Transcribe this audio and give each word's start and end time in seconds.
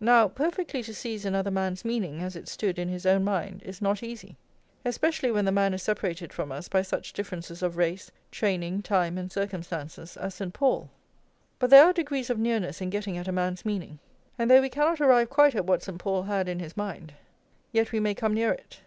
Now, 0.00 0.26
perfectly 0.26 0.82
to 0.82 0.92
seize 0.92 1.24
another 1.24 1.48
man's 1.52 1.84
meaning, 1.84 2.20
as 2.20 2.34
it 2.34 2.48
stood 2.48 2.76
in 2.76 2.88
his 2.88 3.06
own 3.06 3.22
mind, 3.22 3.62
is 3.62 3.80
not 3.80 4.02
easy; 4.02 4.36
especially 4.84 5.30
when 5.30 5.44
the 5.44 5.52
man 5.52 5.72
is 5.72 5.80
separated 5.84 6.32
from 6.32 6.50
us 6.50 6.66
by 6.66 6.82
such 6.82 7.12
differences 7.12 7.62
of 7.62 7.76
race, 7.76 8.10
training, 8.32 8.82
time, 8.82 9.16
and 9.16 9.30
circumstances 9.30 10.16
as 10.16 10.34
St. 10.34 10.52
Paul. 10.52 10.90
But 11.60 11.70
there 11.70 11.84
are 11.84 11.92
degrees 11.92 12.30
of 12.30 12.38
nearness 12.40 12.80
in 12.80 12.90
getting 12.90 13.16
at 13.16 13.28
a 13.28 13.30
man's 13.30 13.64
meaning; 13.64 14.00
and 14.36 14.50
though 14.50 14.60
we 14.60 14.70
cannot 14.70 15.00
arrive 15.00 15.30
quite 15.30 15.54
at 15.54 15.66
what 15.66 15.84
St. 15.84 15.98
Paul 16.00 16.24
had 16.24 16.48
in 16.48 16.58
his 16.58 16.76
mind, 16.76 17.12
yet 17.70 17.92
we 17.92 18.00
may 18.00 18.16
come 18.16 18.34
near 18.34 18.50
it. 18.50 18.80